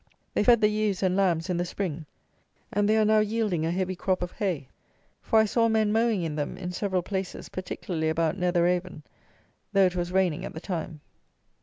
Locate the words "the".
0.61-0.67, 1.57-1.63, 10.55-10.59